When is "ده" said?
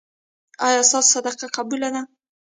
1.93-2.01